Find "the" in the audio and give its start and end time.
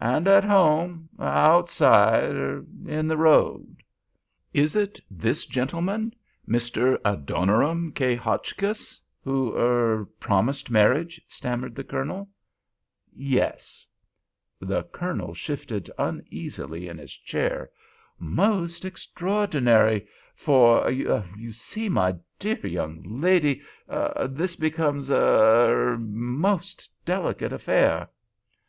3.06-3.16, 11.76-11.84, 14.58-14.82